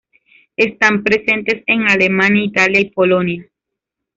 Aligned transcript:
Están 0.57 1.03
presentes 1.03 1.63
en 1.67 1.87
Alemania, 1.87 2.43
Italia 2.43 2.79
y 2.79 2.89
Polonia. 2.89 3.47